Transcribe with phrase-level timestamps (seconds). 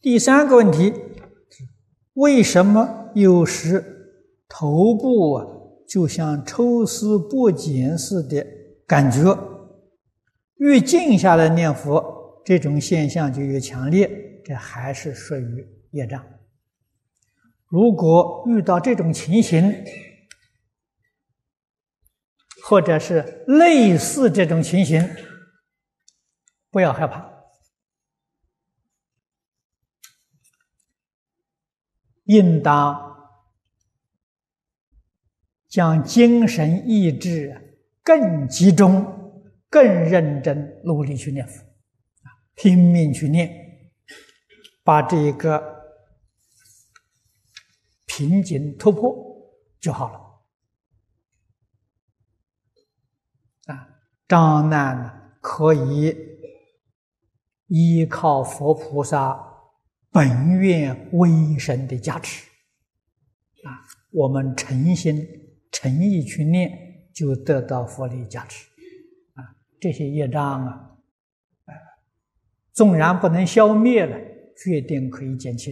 [0.00, 0.92] 第三个问题，
[2.14, 3.82] 为什么有时
[4.48, 5.46] 头部啊
[5.88, 8.46] 就像抽丝剥茧似的
[8.86, 9.36] 感觉？
[10.56, 14.08] 越静下来念佛，这种现象就越强烈，
[14.44, 16.24] 这还是属于业障。
[17.66, 19.74] 如果遇到这种情形，
[22.64, 25.06] 或者是类似这种情形，
[26.70, 27.35] 不要害怕，
[32.26, 33.16] 应当
[35.68, 43.90] 将精神意志更集中、更认真、努力去念佛，啊，拼命去念，
[44.84, 45.84] 把这个
[48.06, 49.14] 瓶颈突破
[49.80, 50.20] 就好了。
[53.74, 53.88] 啊，
[54.28, 56.16] 障难呢，可以
[57.66, 59.55] 依靠佛菩萨
[60.16, 62.42] 本愿威神的加持，
[63.64, 65.28] 啊，我们诚心
[65.70, 66.72] 诚意去念，
[67.12, 68.66] 就得到佛力加持，
[69.34, 69.44] 啊，
[69.78, 70.96] 这些业障啊，
[72.72, 74.18] 纵然不能消灭了，
[74.56, 75.70] 决定可以减轻。